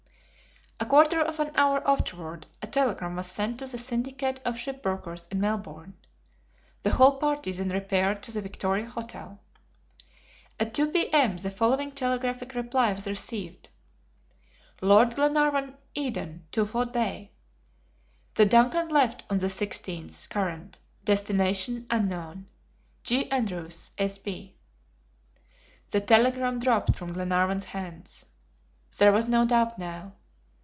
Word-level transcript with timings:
A 0.81 0.85
quarter 0.91 1.21
of 1.21 1.39
an 1.39 1.51
hour 1.53 1.87
afterward 1.87 2.47
a 2.63 2.65
telegram 2.67 3.15
was 3.15 3.27
sent 3.27 3.59
to 3.59 3.67
the 3.67 3.77
syndicate 3.77 4.39
of 4.43 4.57
shipbrokers 4.57 5.27
in 5.31 5.39
Melbourne. 5.39 5.93
The 6.81 6.89
whole 6.89 7.17
party 7.19 7.51
then 7.51 7.69
repaired 7.69 8.23
to 8.23 8.31
the 8.31 8.41
Victoria 8.41 8.87
Hotel. 8.87 9.39
At 10.59 10.73
2 10.73 10.87
P.M. 10.89 11.37
the 11.37 11.51
following 11.51 11.91
telegraphic 11.91 12.55
reply 12.55 12.93
was 12.93 13.05
received: 13.05 13.69
"LORD 14.81 15.15
GLENARVAN, 15.15 15.77
Eden. 15.93 16.47
"Twofold 16.51 16.91
Bay. 16.91 17.31
"The 18.33 18.47
DUNCAN 18.47 18.89
left 18.89 19.23
on 19.29 19.37
the 19.37 19.47
16th 19.47 20.29
current. 20.29 20.79
Destination 21.05 21.85
unknown. 21.91 22.47
J. 23.03 23.29
ANDREWS, 23.29 23.91
S. 23.99 24.17
B." 24.17 24.55
The 25.91 26.01
telegram 26.01 26.57
dropped 26.57 26.95
from 26.95 27.13
Glenarvan's 27.13 27.65
hands. 27.65 28.25
There 28.97 29.11
was 29.11 29.27
no 29.27 29.45
doubt 29.45 29.77
now. 29.77 30.13